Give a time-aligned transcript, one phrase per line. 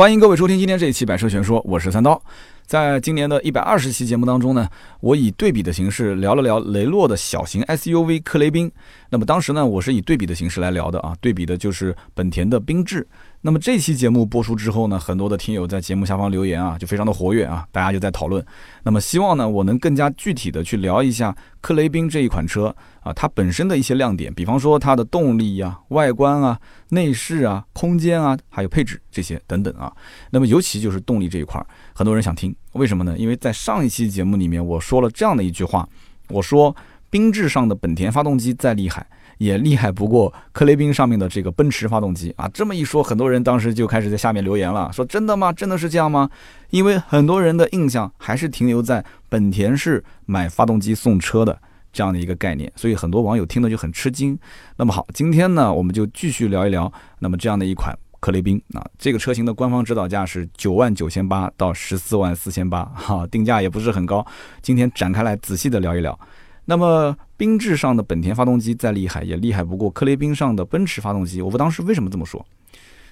[0.00, 2.18] 欢迎各位收听今天这一期《百车全说》，我是三刀。
[2.64, 4.66] 在今年的一百二十期节目当中呢，
[5.00, 8.72] 我以对比的形式聊了聊雷诺的小型 SUV 克雷宾。
[9.10, 13.06] 那么当时呢，我是以对比的形式来聊的啊，对比的就是本田的缤智。
[13.42, 18.42] 那么这期节目播出之后呢，很多的听友在节目下方留言啊，就非常的活跃啊，大家就在讨论。
[18.84, 26.58] 那么希望呢，我能更加具体的去聊一下克雷宾这一款车啊，它本身的一些亮点，比方说它的动力呀、外观啊、
[26.90, 29.92] 内饰啊、空间啊，还有配置这些等等啊。
[30.30, 31.64] 那么尤其就是动力这一块，
[31.94, 33.16] 很多人想听，为什么呢？
[33.18, 35.88] 因为在上一期节目里面我说了这样的一句话，
[36.28, 36.74] 我说
[37.10, 39.06] 缤智上的本田发动机再厉害。
[39.38, 42.46] 也厉害不过克雷宾上面的这个奔驰发动机啊！
[42.52, 45.50] 这么一说，很多人当时就开始在下面留言了，说真的吗？
[45.50, 46.28] 真的是这样吗？
[46.68, 51.58] 因为很多人的印象还是停留在本田是买发动机送车的
[51.92, 54.38] 这样的一个概念，所以很多网友听了就很吃惊。
[54.76, 64.24] 那么好，今天呢，我们就继续聊一聊那么这样的一款克雷宾啊，这个车型的官方指导价是九万九千八到十四万四千八，哈，定价也不是很高。
[64.62, 66.18] 今天展开来仔细的聊一聊。
[66.66, 71.42] 那么，缤智上的本田发动机再厉害，也厉害不过克雷宾上的奔驰发动机。
[71.42, 72.44] 我不当时为什么这么说？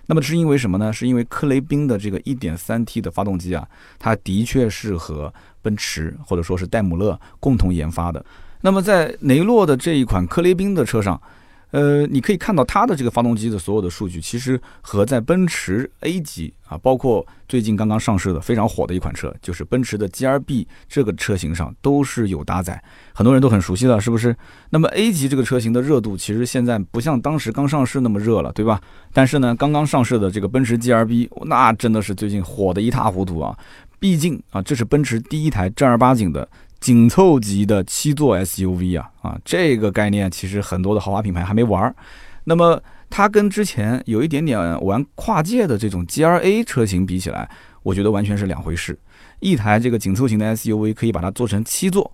[0.07, 0.93] 那么是因为什么呢？
[0.93, 3.67] 是因为克雷宾的这个 1.3T 的发动机啊，
[3.99, 8.25] 它的确是和奔驰或者说是戴姆勒共同研发的。
[8.61, 11.21] 那么在雷诺的这一款科雷宾的车上。
[11.71, 24.35] 呃，你可以看到它的这个发动机的所有的数据，其实和在奔驰 A 级啊，包括最近刚刚上市的非常火的一款车，就是奔驰的 GRB 这个车型上都是有搭载，很多人都很熟悉了，是不是？
[24.71, 28.81] 那么 A 级这个车型的热度其实现在不像当时刚上市那么热了，对吧？
[29.13, 33.55] 但是呢，刚刚上市的这个奔驰 GRB，那真的是最近火的一塌糊涂啊！
[34.01, 36.49] 毕竟啊，这是奔驰第一台正儿八经的。
[36.81, 41.95] 紧凑级的七座 SUV 啊啊，这个概念其实很多的豪华品牌还没玩儿。
[42.45, 47.51] 那么它跟之前有一点点玩跨界的这种 G R A 车型比起来，
[47.83, 48.99] 我觉得完全是两回事。
[49.41, 52.13] 一台这个紧凑型的 SUV 可以把它做成七座。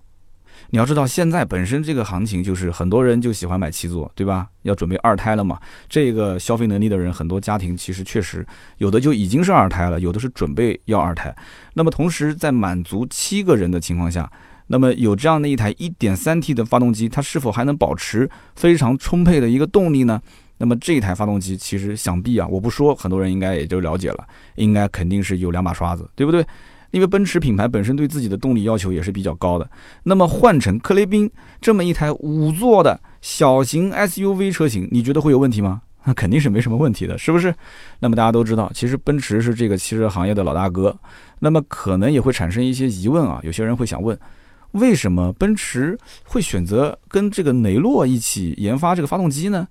[0.71, 4.47] 你要知道，现在本身这个行情就是很多人就喜欢买七座，对吧？
[4.63, 5.59] 要准备二胎了嘛。
[5.87, 8.45] 这个消费能力的人，很多家庭其实确实
[8.77, 11.33] 有的就已经是二胎了，有的是准备要二胎。
[11.73, 14.29] 那么同时在满足七个人的情况下，
[14.67, 20.21] 那么有这样的一台 1.3T 的发动机，它是否还能保持非常充沛的一个动力呢？
[20.57, 24.25] 那么这一台发动机其实想必啊，我不说，很多人应该也就了解了，
[24.55, 26.45] 应该肯定是有两把刷子，对不对？
[26.91, 29.69] 因为奔驰品牌本身对自己的动力要求也是比较高的。
[30.03, 35.81] 那么换成克雷宾这么一台五座的小型 SUV 车型，你觉得会有问题吗？
[36.05, 37.53] 那肯定是没什么问题的，是不是？
[37.99, 40.97] 那么大家都知道，其实奔驰是这个汽车行业的老大哥，
[41.39, 44.17] 那么可能也会产生一些疑问啊，有些人会想问。
[44.75, 49.67] 为什么奔驰会选择跟这个雷诺一起研发这个发动机呢？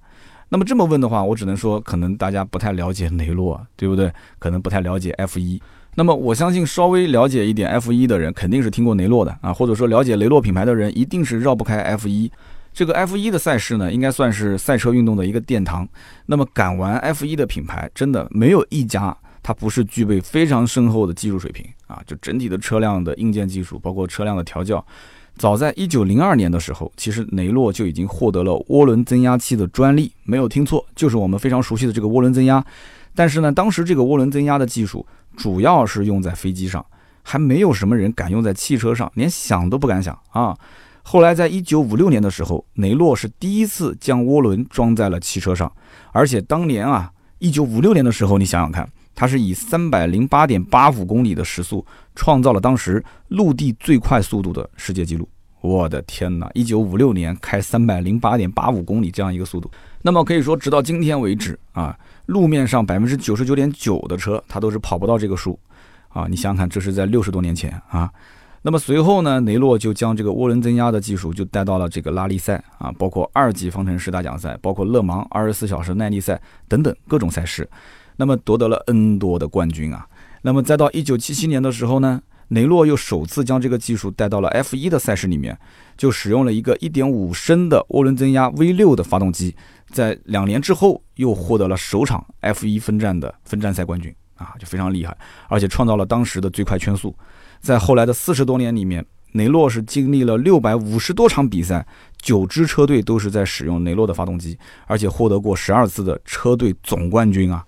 [0.48, 4.12] 那么这么问的话，我只能说，可能大家不太了解雷诺，对不对？
[4.38, 5.60] 可能不太了解 F 一。
[5.94, 12.30] 那么我相信，稍微了解一点 F 一的人，肯定是听过雷诺的啊，或者说了解雷诺品牌的人，一定是绕不开 F 一。
[12.72, 15.88] 这个 F 一的赛事呢，应该算是赛车运动的一个殿堂。
[16.26, 19.16] 那么敢玩 F 一的品牌，真的没有一家。
[19.44, 24.84] 它不是具备非常深厚的技术水平啊，就整体的车辆的硬件技术，包括车辆的调教。
[25.36, 32.64] 早在一九零二年的时候，其实雷诺就已经获得了涡轮增压器的专利，没有听错，就是我们非常熟悉的这个涡轮增压。
[33.14, 35.06] 但是呢，当时这个涡轮增压的技术
[35.36, 36.84] 主要是用在飞机上，
[37.22, 40.56] 还没有什么人敢用在汽车上，连想都不敢想啊。
[41.02, 45.70] 后来在一九五六年的时候，雷诺是第一次将涡轮装在了汽车上，
[46.12, 48.88] 而且当年啊，一九五六年的时候，你想想看。
[49.14, 55.28] 它是以三百零八点八五公里的时速，创造了当时陆地最快速度的世界纪录。
[55.60, 56.50] 我的天哪！
[56.52, 59.70] 一九五六年开三百零八点八五公里这样一个速度，
[60.02, 65.58] 那么可以说，直到今天为止啊，路面上百分之九十九点九的车，它都是跑不到这个数
[66.08, 66.26] 啊。
[66.28, 68.12] 你想想看，这是在六十多年前啊。
[68.60, 76.38] 那么随后呢，雷诺就将这个涡轮增压的技术就带到了这个拉力赛啊，包括二级方程式大奖赛，包括勒芒二十四小时耐力赛
[76.68, 77.66] 等等各种赛事。
[78.16, 80.06] 那么夺得了 N 多的冠军啊！
[80.42, 85.58] 那么再到一九七七年的时候呢，雷诺又首次将这个技术带到了 F 一的赛事里面，
[85.96, 89.54] 就使用了一个一点五升的涡轮增压 V 六的发动机，
[89.88, 95.16] 在两年之后又获得了首场 F 一分站的分站赛冠军啊，就非常厉害，
[95.48, 97.14] 而且创造了当时的最快圈速。
[97.60, 101.84] 在后来的四十多年里面，雷诺是经历了六百五十多场比赛，
[102.20, 107.64] 九支车队都是在使用雷诺的发动机，而且获得过十二次的车队总冠军啊。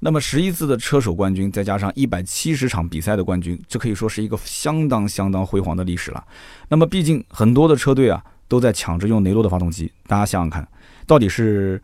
[0.00, 6.24] 那么十一次的车手冠军，再加上一百七十场比赛的冠军，这可以说是一个相当相当辉煌的历史了。
[6.68, 10.66] 那么毕竟很多的车队啊都在抢着用雷诺的发动机，大家想想看，
[11.06, 11.82] 到底是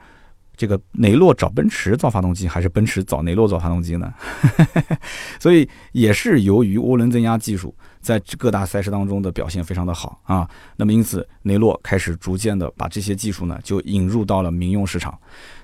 [0.55, 4.13] 这个雷诺找奔驰造发动机，还是奔驰找雷诺造发动机呢？
[5.41, 15.19] 所以也是由于涡轮增压技术在各大赛事当中的表现非常的好啊，那么因此雷诺开始逐渐的把这些技术呢就引入到了民用市场。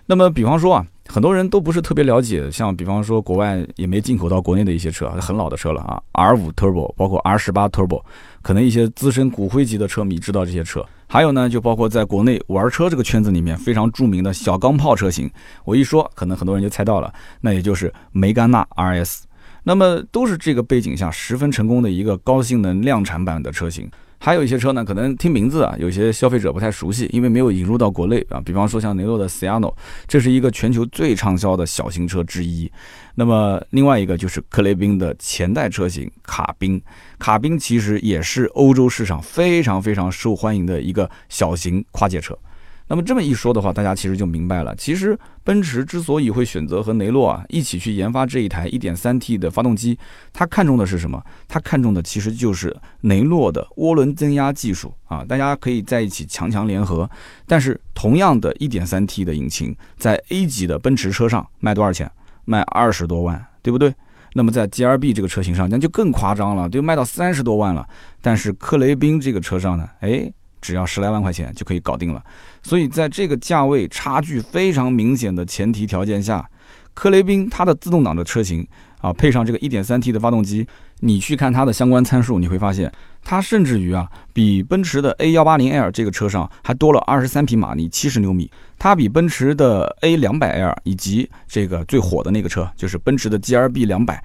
[0.07, 8.03] 那么比方说啊，很多人都不是特别了解，像比方说国外也没进口到国内的一些车，很老的车了啊，R5 Turbo，包括 R18 Turbo，
[8.43, 10.85] 可能一些资深骨灰级的车迷知道这些车。
[11.07, 15.31] 还有呢，就包括在国内玩车这个圈子里面非常著名的小钢炮车型，
[15.65, 19.23] 我一说，可能很多人就猜到了，那也就是梅甘娜 RS。
[19.65, 23.91] 那么都是这个背景下十分成功的一个高性能量产版的车型。
[24.21, 28.41] 还有一些车呢，可能听名字啊，有些消费者不太熟悉，因为没有引入到国内啊。
[28.45, 29.73] 比方说像雷诺的 Ciano，
[30.07, 32.71] 这是一个全球最畅销的小型车之一。
[33.15, 36.83] 那么另外一个就是克雷宾的前代车型卡宾，
[37.19, 42.37] 卡宾其实也是欧洲市场非常非常受欢迎的一个小型跨界车。
[42.91, 44.75] 那么这么一说的话，大家其实就明白了。
[44.77, 49.99] 其实奔驰之所以会选择和雷诺啊一起去研发这一台 1.3T 的发动机，
[50.33, 51.23] 它看重的是什么？
[51.47, 55.23] 它看重的其实就是雷诺的涡轮增压技术啊。
[55.23, 57.09] 大家可以在一起强强联合。
[57.47, 62.11] 但是同样的 1.3T 的引擎，在 A 级的奔驰车上卖多少钱？
[62.47, 63.95] 卖二十多万，对不对？
[64.33, 67.87] 那么在 GRB 这个车型上，那就更夸张了，就卖到三十多万了。
[68.23, 70.33] 但是克雷宾这个车上呢，哎。
[70.61, 72.23] 只要十来万块钱就可以搞定了，
[72.63, 76.49] 所以在这个价位差距非常明显的前提条件下，
[76.95, 78.67] 科雷宾它的自动挡的车型
[79.01, 80.67] 啊，配上这个 1.3T 的发动机，
[81.01, 94.19] 你去看它的相关参数，你会发现它甚至于啊，比奔驰的 A180L 这个车上还多了23匹马力，70牛米，它比奔驰的 A200L 以及这个最火的那个车，就是奔驰的 GRB 200，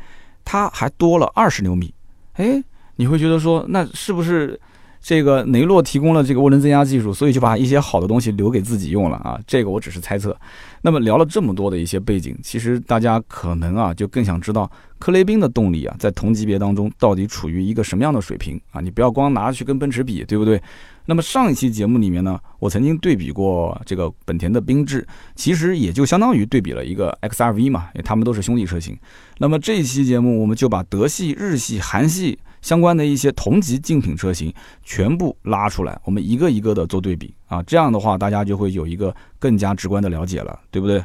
[0.43, 1.93] 它还多了20牛米。
[2.33, 2.63] 哎，
[2.95, 4.59] 你会觉得说，那是不是？
[5.03, 9.37] 这个雷诺提供了这个涡轮增压技术，所以就把一些好的东西留给自己用了啊。
[9.45, 10.33] 这个我只是猜测。
[10.81, 18.79] 那么聊了这么多的一些背景，其实大家可能啊就更想知道克雷宾的动力啊在同级别当中到底处于一个什么样的水平啊？
[18.79, 20.61] 你不要光拿去跟奔驰比，对不对？
[21.05, 25.05] 那么上一期节目里面呢，我曾经对比过这个本田的缤智，
[25.35, 28.97] 其实也就相当于对比了一个 XRV 嘛，因为他们都是兄弟车型。
[29.39, 32.39] 那么这一期节目我们就把德系、日系、韩系。
[32.63, 34.51] 相关的一些同级竞品车型
[34.83, 41.03] 全部拉出来，我们一个一个的做对比啊，这样的话大家就会有一个更加直观的了解了，对不对？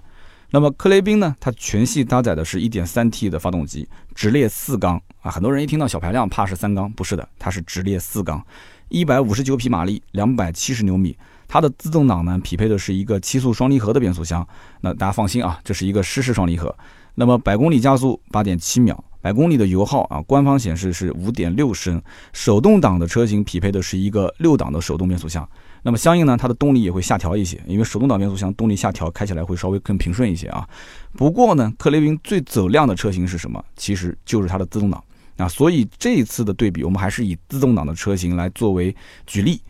[0.51, 8.41] 那么克雷宾呢，它全系搭载的是一点三 T 的发动机，直列四缸啊，很多人一听到小排量怕是三缸，不是的，它是直列四缸，
[8.89, 11.15] 一百五十九匹马力，两百七十牛米，
[11.49, 14.47] 它的自动挡呢匹配的是一个七速双离合的变速箱，
[14.81, 16.75] 那大家放心啊，这是一个湿式双离合，
[17.17, 19.05] 那么百公里加速八点七秒。
[19.29, 22.01] 百公里的油耗啊，官方显示是五点六升。
[22.33, 25.47] 手动挡的车型匹配的是一个六档的手动变速箱，
[25.83, 30.67] 那么相应呢，它的动力也会下调一些，因为手动挡变速箱动力下调，开起来会稍微更平顺一些啊。
[31.13, 33.63] 不过呢，克雷宾最走量的车型是什么？
[33.77, 35.05] 其实就是它的自动挡
[35.37, 35.47] 啊。
[35.47, 38.97] 所以这一次的对比，我们还是以自动挡的车型来作为
[39.27, 39.61] 举例。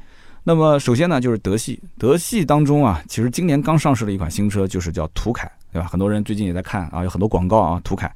[0.44, 5.88] 那么首先呢，就是德系，德系当中啊，其实今年刚上市的一款新车就是叫途凯，对吧？
[5.88, 8.14] 很多人最近也在看啊，有很多广告啊，途凯。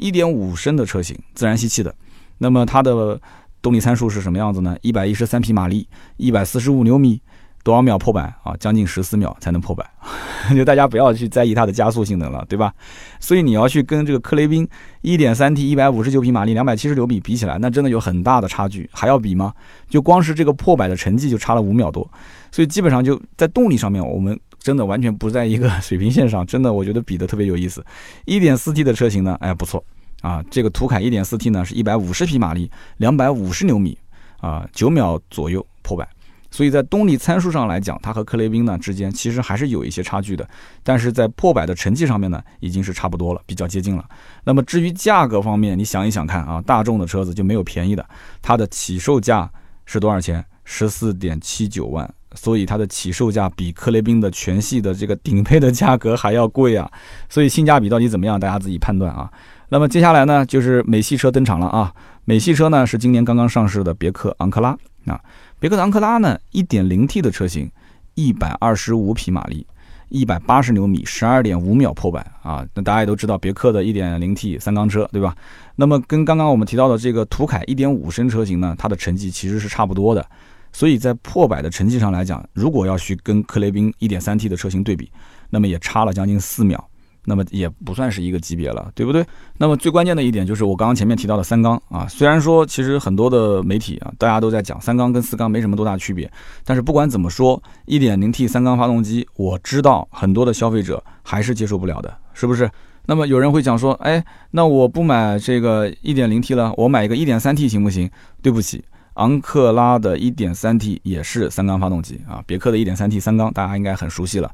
[0.00, 1.94] 一点五升的车型，自然吸气的，
[2.38, 3.20] 那么它的
[3.60, 4.74] 动力参数是什么样子呢？
[4.80, 5.86] 一百一十三匹马力，
[6.16, 7.20] 一百四十五牛米，
[7.62, 8.56] 多少秒破百啊？
[8.58, 9.84] 将近十四秒才能破百，
[10.56, 12.72] 就大家不要去在意它的加速性能了，对吧？
[13.20, 14.66] 所以你要去跟这个克雷宾
[15.02, 19.52] 一点三 T 一百五十九匹马力两百七十牛米比起来，那真的有很大的差距，还要比吗？
[19.90, 22.10] 就光是这个破百的成绩就差了五秒多，
[22.50, 24.40] 所以基本上就在动力上面，我们。
[24.62, 27.82] 真的完全不在一个水平线上，真的我觉得比的特别有意思。
[28.26, 29.82] 一点四 T 的车型呢，哎不错
[30.20, 33.96] 啊，这个途凯一点四 T 呢是一百五十匹马力，两百五十牛米
[34.38, 36.08] 啊，九秒左右破百。
[36.52, 40.48] 所以在动力参数上来讲，它和克雷宾呢之间其实还是有一些差距的，
[40.82, 44.04] 但是在破百的成绩上面呢，已经是差不多了，比较接近了。
[44.44, 48.04] 那么至于价格方面，你想一想看啊，大众的车子就没有便宜的，
[48.42, 49.48] 它的起售价
[49.86, 50.44] 是多少钱？
[50.64, 52.12] 十四点七九万。
[52.36, 56.88] 所以它的起售价比克雷宾的全系的这个顶配的价格还要贵啊，
[57.28, 59.28] 所以性价比到底怎么样，大家自己判断啊。
[59.72, 61.94] 那么接下来呢，就是美系车登场了啊。
[62.24, 65.18] 美系车呢是今年刚刚上市的别克昂克拉啊。
[65.60, 67.70] 别克昂克拉呢，1.0T 的车型
[68.16, 69.64] ，125匹马力
[70.10, 72.66] ，180牛米，12.5秒破百啊。
[72.74, 75.36] 那大家也都知道别克的 1.0T 三缸车对吧？
[75.76, 80.26] 那么跟刚刚我们提到的这个途凯1.5升车型呢，它的成绩其实是差不多的。
[80.72, 85.10] 所以在破百的成绩上来讲，如果要去跟克雷宾 1.3T 的车型对比，
[85.48, 86.84] 那么也差了将近四秒
[87.24, 89.24] 那么也不算是一个级别了，对不对？
[89.58, 96.30] 那么最关键的一点就是我刚刚前面提到的三缸啊，虽然说其实很多的媒体啊，大家都在讲三缸跟四缸没什么多大区别，
[96.64, 102.70] 但是不管怎么说，1.0T 三缸发动机，我知道很多的消费者还是接受不了的，是不是？
[103.06, 108.08] 那么有人会讲说，哎，那我不买这个 1.0T 了，我买一个 1.3T 行不行？
[108.40, 108.84] 对不起，
[109.14, 114.50] 昂克拉的 1.3T 也是三缸发动机啊，别克的 1.3T 三缸大家应该很熟悉了。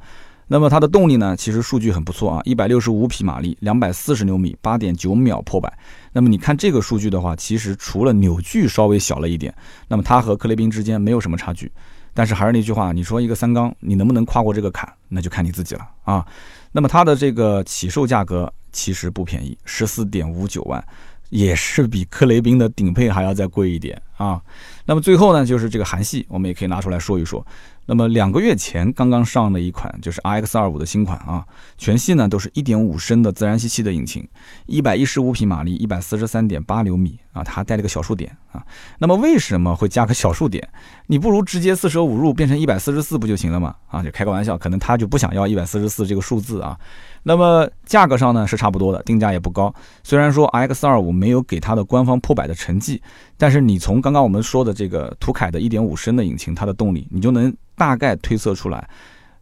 [0.49, 5.73] 那么它的动力呢，其实数据很不错啊，一百六十五匹马力，两百四十牛米，八点九秒破百。
[6.13, 9.53] 那么你看这个数据的话，其实除了扭矩稍微小了一点，
[9.89, 11.71] 那么它和克雷宾之间没有什么差距。
[12.15, 16.25] 但是还是那句话，你说一个三缸，你能不能跨过这个坎，那就看你自己了啊。
[16.73, 20.83] 那么它的这个起售价格其实不便宜，十四点五九万，
[21.29, 24.41] 也是比克雷宾的顶配还要再贵一点啊。
[24.87, 27.45] 那么最后呢，就是这个韩系，我们也可以拿出来说一说。
[27.87, 31.47] 那么两个月前刚刚上的一款就是 R X 二五的新款啊，
[31.79, 34.29] 全系呢都是一点五升的自然吸气的引擎，
[34.67, 38.65] 一百一十五匹马力，一百四十三点八牛米啊，它还带了个小数点啊。
[38.99, 40.67] 那么为什么会加个小数点？
[41.07, 43.75] 你不如直接四舍五入变成一百四十四不就行了吗？
[43.89, 46.77] 啊，就开个玩笑，可能他就不想要一百四十四这个数字啊。
[47.23, 49.73] 那么价格上呢是差不多的，定价也不高。
[50.03, 53.03] 虽然说 X 二五没有给它的官方破百的成绩，
[53.37, 58.89] 但是你从刚刚我们说的这个途凯的一点五升的引擎，它的动力你就能大概推测出来。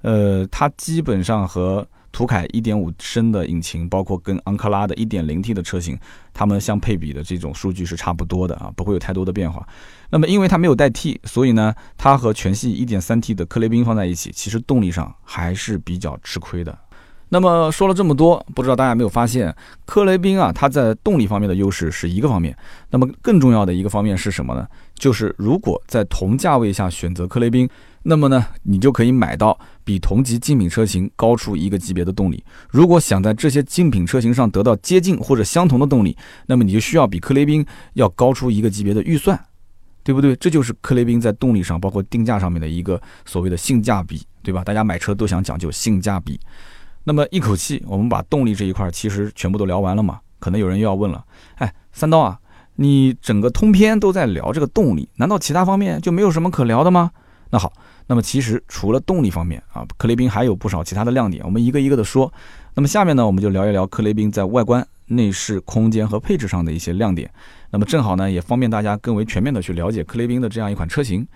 [0.03, 5.99] 呃，它基本上和途凯一点五升的引擎，包括跟昂克拉的一点零 T 的车型，
[6.33, 9.67] 它们相配比的这种数据是差不多的啊，不会有太多的变化。
[10.11, 16.79] 那么因为它没有带 T，所以呢，它和全系一点三 T 的克雷宾放在一起，其实动力上还是比较吃亏的。
[17.31, 19.53] 那么说了这么多，不知道大家有没有发现，
[19.85, 22.57] 克雷宾啊，它在动力方面的优势是一个方面。
[22.91, 24.69] 那么更重要的一个方面是什么呢？
[24.95, 27.69] 就是如果在同价位下选择克雷宾，
[28.05, 32.43] 那么呢，你就可以买到比同级竞品车型高出一个级别的动力。
[32.71, 39.39] 如果想在这些竞品车型上得到接近或者相同的动力，那么你就需要比克雷宾要高出一个级别的预算，
[40.03, 40.35] 对不对？
[40.37, 44.65] 这就是克雷宾在动力上，包括定价上面的一个所谓的性价比，对吧？
[44.65, 46.41] 大家买车都想讲究性价比。
[47.05, 50.21] 那么一口气，我们把动力这一块其实全部都聊完了嘛？
[50.39, 51.25] 可能有人又要问了，
[51.57, 52.39] 哎，三刀啊，
[52.77, 57.11] 你整个通篇都在聊这个动力，难道其他方面就没有什么可聊的吗？
[57.51, 57.73] 那好，
[58.07, 62.33] 那么其实除了动力方面啊，克雷宾还有不少其他的亮点，我们一个一个的说。
[62.75, 67.31] 那么下面呢，我们就聊一聊克雷宾在外观、内饰、空间和配置上的一些亮点。
[67.71, 71.27] 那么正好呢，也方便大家更为全面的去了解克雷宾的这样一款车型。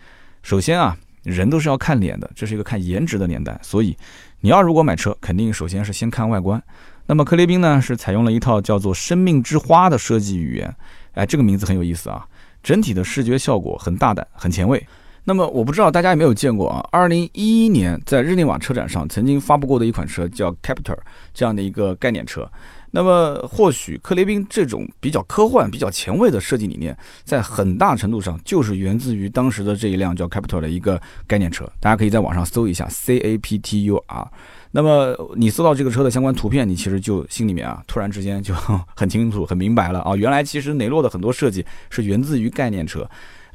[0.42, 3.96] 首先啊，人都是要看脸的，这是一个看颜值的年代，所以。
[4.40, 6.62] 你要如果买车，肯定首先是先看外观。
[7.06, 10.72] 那么克雷宾呢，是采用了一套叫做“生命之花”的设计语言。
[11.14, 12.24] 哎，这个名字很有意思啊！
[12.62, 14.86] 整体的视觉效果很大胆，很前卫。
[15.28, 16.82] 那么我不知道大家有没有见过啊？
[16.90, 20.96] 二零一一年在日内瓦车展上曾经发布过的一款车叫 Captur
[21.34, 22.50] 这样的一个概念车。
[22.92, 31.70] 那么或许克雷宾这种比较科幻、比较前卫的设计理念，在很大程度上就是源自于当时的这一辆叫 Captur 的一个概念车。
[31.78, 34.26] 大家可以在网上搜一下 C A P T U R。
[34.70, 38.54] 那么你搜到这个车的相关图片，你其实就心里面啊，突然之间就
[38.96, 40.16] 很清楚、很明白了啊。
[40.16, 43.06] 原来其实雷诺的很多设计是源自于概念车。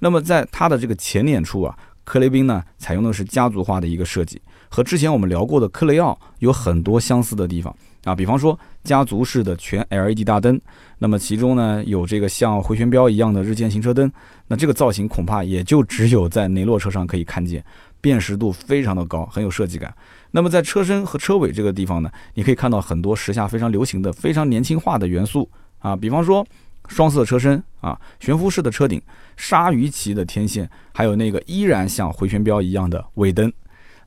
[0.03, 7.73] 那么在它的这个前脸处啊，克雷宾呢采用的是家族化的一个设计，和之前我们聊过的克雷奥有很多相似的地方。
[8.03, 10.59] 啊，比方说家族式的全 LED 大灯，
[10.97, 14.11] 那么其中呢有这个像回旋镖一样的日间行车灯，
[14.45, 17.63] 那这个造型恐怕也就只有在雷诺车上可以看见，
[18.01, 19.95] 辨识度非常的高，很有设计感。
[20.31, 26.45] 那么在车身和车尾这个地方呢，你可以看到很多时下非常流行的、非常年轻化的元素啊，比方说
[26.87, 29.01] 双色车身啊，悬浮式的车顶，
[29.37, 33.51] 鲨鱼鳍的天线，还有那个依然像回旋镖一样的尾灯。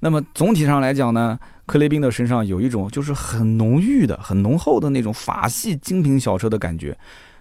[0.01, 1.39] 那么总体上来讲呢？
[1.65, 6.97] 克雷宾的身上有一种就是很浓郁的、很浓厚的那种法系精品小车的感觉。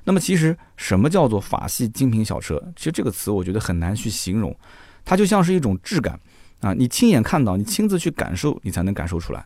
[0.05, 2.59] 那么，其实什么叫做法系精品小车？
[2.75, 4.55] 其实这个词我觉得很难去形容，
[5.03, 6.19] 它就像是一种质感
[6.61, 6.73] 啊！
[6.73, 9.45] 你亲眼看到，你亲自去感受，你才能感受出来。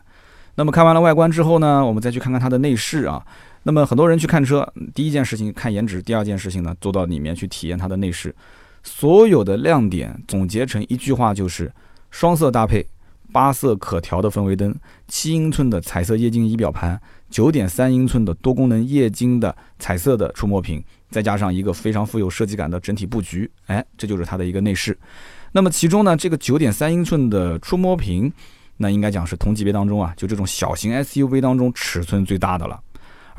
[0.54, 3.22] 那么看完了外观之后呢，我们再去看看它的内饰啊。
[3.62, 8.34] 那么很多人去看车，第一件事情看颜值，第二件事情呢，坐到里面去体验它的内饰。
[8.82, 11.72] 所有的亮点总结成一句话就是
[12.10, 12.86] 双色搭配。
[13.32, 14.74] 八色可调的氛围灯，
[15.06, 24.98] 七英寸的彩色液晶仪表盘，九点三英寸的多功能液晶的彩色的触摸屏，再加上一个非常富有设计感的整体布局，哎，这就是它的一个内饰。
[25.52, 28.32] 那么其中呢，这个九点三英寸的触摸屏，
[28.78, 32.80] 那应该讲是同级别当中啊，就这种小型 SUV 当中尺寸最大的了，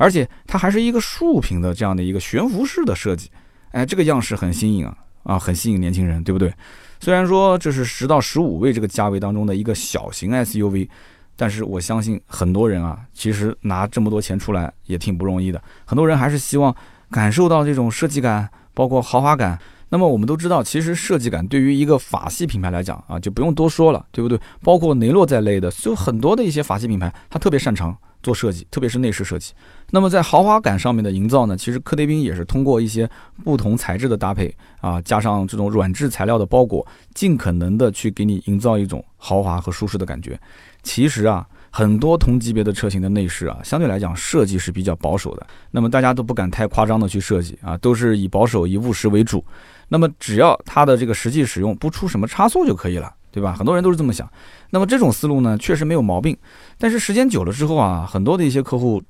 [0.02, 3.30] 而且它还是一个竖屏的这样的一个悬浮式的设计，
[3.70, 6.52] 哎，这个样式很新颖啊，啊，很吸引年轻人，对不对？
[6.98, 10.88] 虽然说这是十到十五位这个价位当中的一个小型 SUV，
[11.36, 15.62] 但是我相信很多人啊，其实拿这么多钱出来也挺不容易的。
[15.84, 16.74] 很多人还是希望
[17.08, 19.56] 感受到这种设计感，包括豪华感。
[19.88, 24.36] 那么我们都知道，其实设计感对于一个法系品牌来讲啊，就不用多说了，对不对？
[24.62, 29.52] 包括雷诺在内的，就很多的一些法系品牌，它特别擅长做设计，特别是内饰设计。
[29.90, 33.08] 那么在豪华感上面的营造呢，其实科迪宾也是通过一些
[33.44, 40.38] 不同材质的搭配啊，加上这种软质材料的包裹，尽可能的去给你营造一种豪华和舒适的感觉。
[40.82, 41.46] 其实啊。
[41.74, 45.46] 很多同级别的车型的内饰啊，相对来讲设计是比较保守的。
[45.70, 49.42] 那么大家都不敢太夸张的去设计啊，都是以保守、以务实为主。
[49.88, 53.52] 那么只要它的这个实际使用不出什么差错就可以了，对吧？
[53.52, 54.30] 很多人都是这么想。
[54.70, 56.36] 那么这种思路呢，确实没有毛病。
[56.78, 59.02] 但是时间久了之后啊，很多的一些客户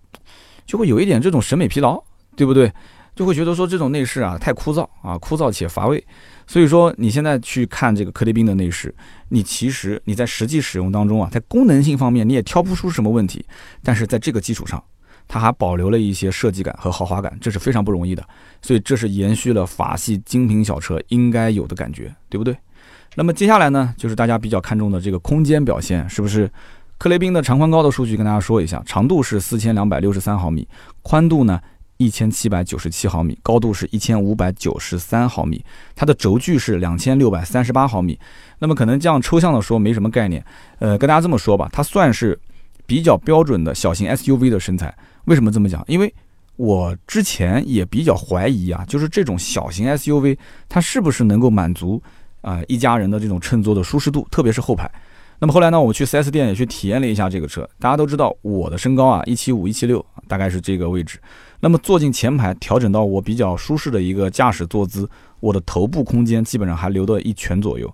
[0.64, 2.02] 就会有一点这种审美疲劳，
[2.36, 2.72] 对不对？
[3.14, 6.02] 就会觉得说这种内饰啊太枯燥啊，枯燥且乏味。
[6.46, 8.94] 所以说你现在去看这个科雷宾的内饰，
[9.28, 13.44] 你其实你在实际使用当中啊，在功能性方面你也挑不出什么问题，
[13.82, 14.82] 但是在这个基础上，
[15.28, 18.26] 它还保留了一些设计感和豪华感，这是非常不容易的。
[18.62, 22.56] 所以这是延续了法系精品小车应该有的感觉，对不对？
[23.14, 26.50] 那么接下来呢，就是大家比较看重的这个空间表现，是不是？
[26.98, 30.66] 科雷宾的长宽高的数据跟大家说一下，长度是四千两百六十三毫米，
[31.02, 31.60] 宽度呢？
[31.98, 35.64] 一千七百九十七毫米，高度是一千五百九十三毫米，
[35.94, 38.18] 它的轴距是两千六百三十八毫米。
[38.58, 40.44] 那么可能这样抽象的说没什么概念，
[40.78, 42.38] 呃，跟大家这么说吧，它算是
[42.86, 44.92] 比较标准的小型 SUV 的身材。
[45.26, 45.84] 为什么这么讲？
[45.86, 46.12] 因为
[46.56, 50.36] 我之前也比较怀疑啊，就是这种小型 SUV
[50.68, 52.02] 它是不是能够满足
[52.42, 54.88] 啊一家人的这种乘坐的舒适度，特别是后排。
[55.38, 57.68] 那么后来呢，我去 4S 店也去体验了一下这个车。
[57.80, 61.18] 大家都知道我的身高啊，一七五一七六，大概是这个位置。
[61.58, 65.08] 那么坐进前排，调整到我比较舒适的一个驾驶坐姿，
[65.40, 67.92] 我的头部空间基本上还留到一拳左右。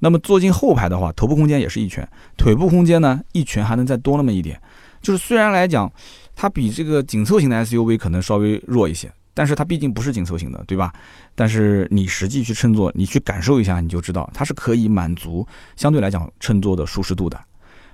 [0.00, 4.60] 那么坐进后排的话，头部空间也是一拳，腿部空间呢，一拳还能再多那么一点。
[5.00, 5.90] 就是虽然来讲，
[6.36, 9.10] 它比这个紧凑型的 SUV 可能稍微弱一些。
[9.40, 10.92] 但是它毕竟不是紧凑型的，对吧？
[11.34, 17.40] 但是你实际去乘坐，你去感受一下，你就知道它是可以满足相对来讲乘坐的舒适度的。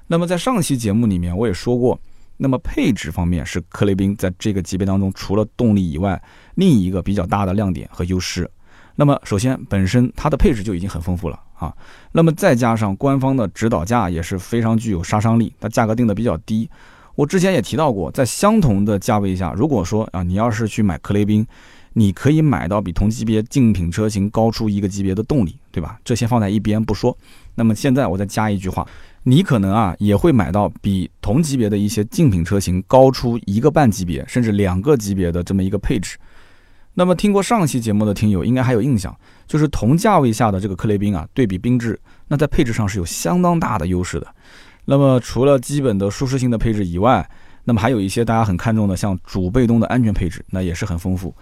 [0.08, 1.96] 那么在上期节目里面我也说过，
[2.36, 6.20] 那么配置方面是科雷宾在这个级别当中除了动力以外
[6.56, 8.50] 另一个比较大的亮点和优势。
[8.96, 11.73] 那么首先本身它的配置就已经很丰富了啊，
[12.10, 16.68] 那么再加上官方的指导价也是非常具有杀伤力，它价格定的比较低。
[17.16, 21.44] 我之前也提到过，在相同的价位下，如果说啊，你要是去买科雷宾，
[21.94, 25.98] 你可以买到比同级别竞品车型高出一个级别的动力，对吧？
[26.04, 27.16] 这些放在一边不说，
[27.54, 28.86] 那么现在我再加一句话，
[29.22, 36.18] 你可能啊也会买到比同级别的一些竞品车型高出一个半级别甚至两个级别的这么一个配置。
[36.98, 39.14] 那么听过上期节目的听友应该还有印象，
[39.46, 41.98] 就是同价位下的这个科雷宾啊，对比缤智，
[42.28, 44.26] 那在配置上是有相当大的优势的。
[44.86, 47.28] 那么除了基本的舒适性的配置以外，
[47.64, 51.34] 那么还有一些大家很看重的，像主被动的安全配置，那也是很丰富。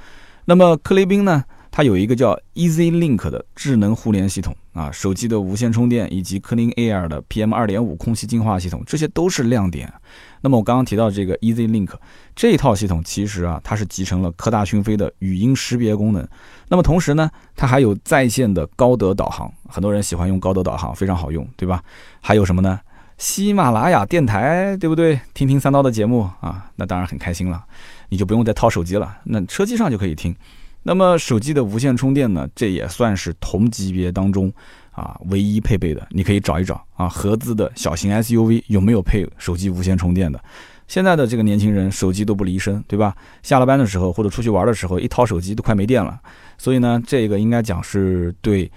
[0.46, 9.92] 那么克雷宾呢，它有一个叫 Easy Link 的智能互联系统啊，手机的无线充电以及 Clean Air 的 PM 二点五空气净化系统，这些都是亮点。
[10.40, 11.90] 那么我刚刚提到这个 Easy Link
[12.35, 16.26] 这套系统，其实啊，它是集成了科大讯飞的语音识别功能。
[16.68, 21.83] 那么同时呢，它还有在线的高德导航，很多人喜欢用高德导航，非常好用，对吧？
[22.20, 22.80] 还有什么呢？
[23.24, 25.18] 喜马拉雅电台，对不对？
[25.32, 27.64] 听听三刀的节目啊，那当然很开心了。
[28.10, 30.37] 你就不用再掏手机了，那车机上就可以听。
[30.82, 32.46] 那么手机的无线充电呢？
[32.54, 34.52] 这也算是同级别当中
[34.90, 36.06] 啊唯一配备的。
[36.10, 40.38] 你可以找一找啊，合资的小型 SUV 有没有配手机无线充电的？
[40.87, 43.16] 现在的这个年轻人手机都不离身，对吧？
[43.42, 46.20] 下了班的时候或者出去玩的时候，一掏手机都快没电了。
[46.58, 48.70] 所以呢，这个应该讲是对。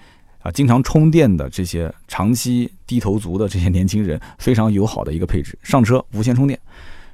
[0.52, 5.58] 经常充电的这些长期低头族的这些年轻人，非常友好的一个配置。
[5.62, 6.58] 上车无线充电。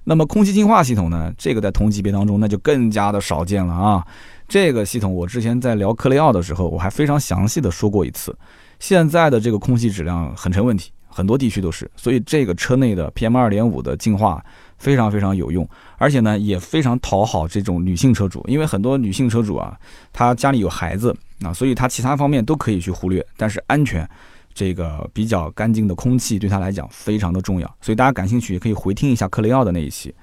[0.04, 1.32] 那么空气净化系统呢？
[1.38, 4.06] 这个在同级别当中那就更加的少见了啊。
[4.46, 8.36] 这个系统我之前在聊科雷奥的时候，我还非常详细的说过一次。
[8.78, 11.90] 现在的这个空气质量很成问题，很多地区都是。
[11.96, 14.44] 所以这个车内的 PM 二点五的净化
[14.78, 19.78] 非常非常有用，而且呢也非常讨好这种女性车主，因为很多女性车主啊，
[20.12, 21.14] 她家里有孩子。
[21.42, 24.08] 啊，所以她其他方面都可以去忽略，但是安全，
[24.54, 27.66] 这个比较干净的空气对她来讲非常的重要。
[27.82, 30.14] 所以大家感兴趣也可以回听一下克雷奥的那一期。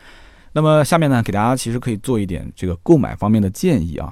[0.54, 4.12] 那么下面呢，给大家其实可以做一点这个购买方面的建议啊。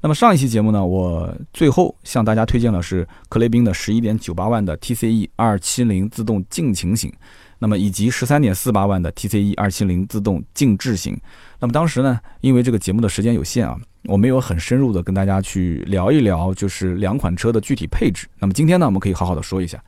[0.00, 7.12] 那么上一期节目呢，我最后向大家推荐的是克雷宾的十一点九八万的 TCE 二七零自动进擎型，
[7.58, 11.18] 那么以及十三点四八万的 TCE 二七零自动静置型。
[11.58, 13.76] 那么当时呢，因为这个节目的时间有限啊。
[14.08, 18.28] 我没有很深入的跟大家去聊一聊，就是两款车的具体配置。
[18.38, 19.82] 那么今天呢，我们可以好好的说一下。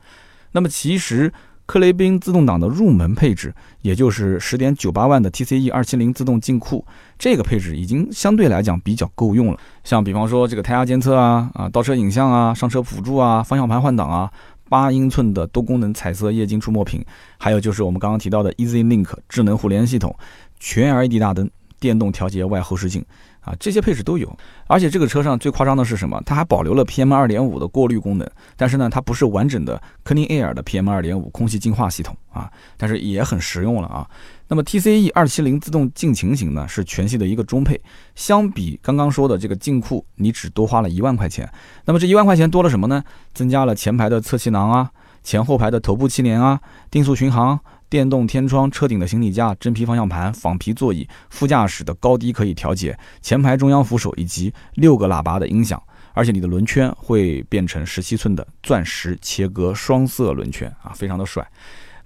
[0.51, 1.31] 那么其实
[1.65, 6.85] 克雷宾自动挡的入门配置，也就是十点九八万的 TCE 二七零自动进库，
[7.17, 9.59] 这个配置已经相对来讲比较够用了。
[9.85, 14.29] 像比方说这个胎压监测啊、啊倒车影像啊、上车辅助啊、方向盘换挡啊、
[14.69, 17.03] 八英寸的多功能彩色液晶触摸屏，
[17.37, 20.15] 还有就是我们刚刚提到的 Easy Link 智能互联系统、
[20.59, 23.03] 全 LED 大灯、电动调节外后视镜。
[23.41, 26.21] 啊，这些配置都有，而且这个车上最夸张的是什么？
[26.25, 34.07] 它还保留了 PM 二点五的过滤功能，但是呢，它不是完整的 Clean Air 的 PM 二点五空气净化系统啊，但是也很实用了啊。
[34.47, 37.79] 那么 TCE 二七零自动进擎型呢，是全系的一个中配，
[38.15, 41.49] 相比刚刚说的这个进库，你只多花了一万块钱。
[41.85, 43.03] 那么这一万块钱多了什么呢？
[43.33, 44.91] 增加了前排的侧气囊啊，
[45.23, 46.59] 前后排的头部气帘啊，
[46.91, 47.59] 定速巡航。
[47.89, 55.81] 电动天窗、车顶的行李架、真皮方向盘、仿皮座椅、副驾驶的高低可以调节，前排中央扶手以及六个喇叭的音响，
[56.13, 61.45] 而且你的轮圈会变成十七寸的钻石切割双色轮圈啊，非常的帅。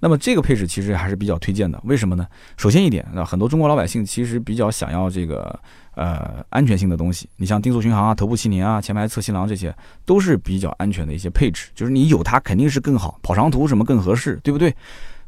[0.00, 2.26] 那么这个配置其实还是比较推荐的，为什么呢？
[2.58, 5.58] 首先一点，那很多中国老百姓其实比较想要这个
[5.94, 14.74] 呃安全性的东西，你像定速巡航啊、头部气帘啊、前排侧气囊这些，都是比较安全的一些配置，就是你有它肯定是更好，跑长途什么更合适，对不对？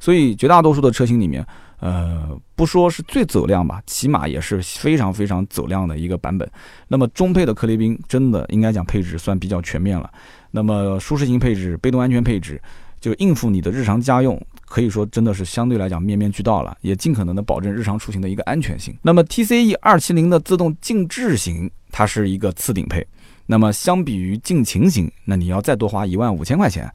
[0.06, 1.44] 所以绝大多数的车型里面，
[1.80, 6.48] 呃，不说是最走量吧，起码也是非常非常走量的一个版本。
[6.86, 10.08] 那么中配的克雷宾真的应该讲配置算比较全面了。
[10.52, 12.62] 那么舒适性配置、被动安全配置，
[13.00, 18.96] 就应付你的日常家用，可以说真的是相对来讲面面俱到了，也尽可能的保证日常出行的一个安全性。
[19.02, 23.04] 那么 TCE 二七零的自动静置型，它是一个次顶配。
[23.46, 26.88] 那么相比于进擎型，那你要再多花一万五千块钱。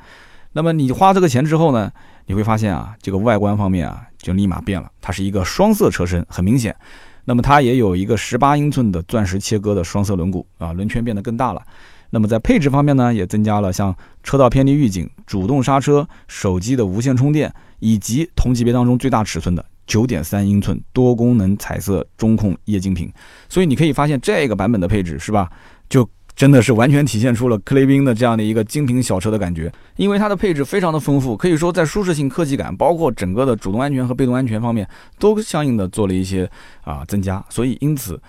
[0.53, 1.91] 那么你花这个钱之后呢？
[2.25, 4.89] 你会发现啊，这个外观方面啊，就立马变了。
[5.01, 6.75] 它是一个双色车身，很明显。
[7.25, 11.61] 那么它也有一个十八英寸的钻石切割的双色轮毂啊，轮圈变得更大了。
[12.09, 23.11] 那么在配置方面呢，也增加了像车道偏离预警、主动刹车、手机的无线充电，以及同级别当中最大尺寸的九点三英寸多功能彩色中控液晶屏。
[23.47, 25.49] 所以你可以发现这个版本的配置是吧？
[25.89, 26.07] 就。
[26.35, 34.87] 真的是完全体现出了克雷宾的这样的一个精品小车的感觉，因为它的配置非常的丰富，可以说在舒适性、科技感，包括整个的主动安全和被动安全方面，
[35.19, 36.49] 都相应的做了一些
[36.83, 37.43] 啊增加。
[37.49, 38.19] 所以因此，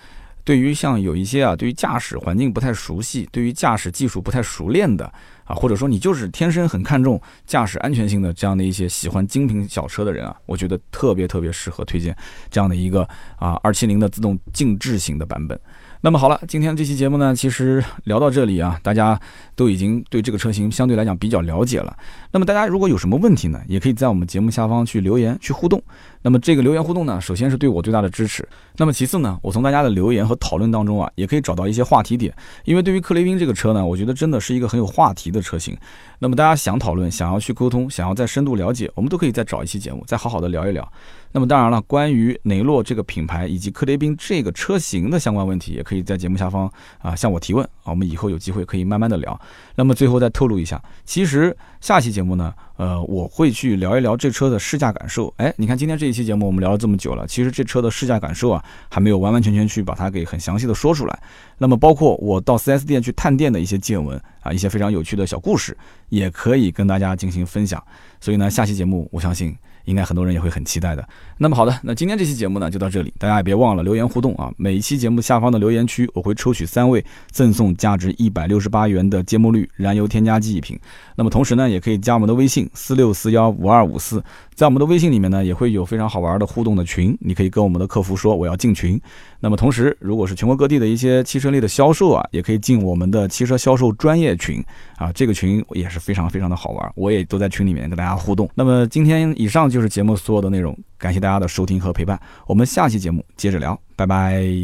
[0.43, 5.05] 对于像有一些啊，对于驾驶环境不太熟悉，对于驾驶技术不太熟练的
[5.45, 12.15] 啊，或者说你就是天生很看重驾驶安全性的这样的一些喜欢精品小车的人啊，我觉得特别特别适合推荐
[12.51, 15.59] 这样的一个啊二七零的自动静置型的版本。
[16.05, 19.17] 那么好了，今天这期节目呢，其实聊到这里啊，大家
[19.55, 21.95] 都已经对这个车型相对来讲比较了解了。
[22.29, 25.81] 那么大家如果有什么问题呢，也可以在我们节目下方去留言去互动。
[26.21, 28.45] 那么这个留言互动呢，首先是对我最大的支持。
[28.75, 32.35] 那么其次呢，我从大家的留言和讨论当中啊，也可以找到一些话题点。
[32.65, 35.73] 因为对于克雷宾这个车呢，我觉得真的是一个很有话题的车型。
[36.19, 40.85] 那么大家想讨论、想要去沟通、想要再深度了解，我们都可以再找一期节目，再好好的聊一聊。
[41.33, 49.37] 那么当然了，关于雷诺这个品牌以及克雷宾这个车型的相关问题，也可以在节目下方啊向我提问啊，我们以后有机会可以慢慢的聊。
[49.75, 55.33] 那么最后再透露一下，其实下期节目呢，呃，我会去聊一聊这车的试驾感受。
[55.37, 61.19] 哎，你看今天这一期节目我们聊了这么久了，其实这车的试驾感受啊，还没有完完全全去把它给很详细的说出来。
[61.57, 65.75] 那么包括我到 4S 店去探店的一些见闻啊，一些非常有趣的小故事，
[66.09, 67.83] 也可以跟大家进行分享。
[68.21, 69.57] 所以呢，下期节目我相信。
[69.85, 71.07] 应该很多人也会很期待的。
[71.37, 74.51] 那么好的，那今天这期节目呢就到这里，大家也别忘了留言互动啊！
[74.57, 80.79] 每一期节目下方的留言区，我会抽取三位赠送价值一百六十八元的芥末绿燃油添加剂一瓶。
[81.15, 88.99] 那么同时呢，也可以加我们的微信四六四幺五二五四，在我们的微信里面呢，也会有非常好玩的互动的群，你可以跟我们的客服说我要进群。
[89.43, 94.63] 那么同时，如果是全国各地的一些汽车类的销售啊，也可以进我们的汽车销售专业群
[94.95, 98.49] 啊，这个群也是非常非常的好玩，我也都在群里面跟大家互动。
[98.55, 104.63] 那么今天以上就是节目所有的内容，感谢大家的收听和陪伴，我们下期节目接着聊，拜拜。